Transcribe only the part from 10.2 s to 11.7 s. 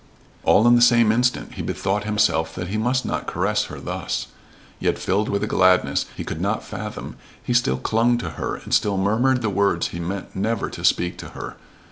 never to speak to her.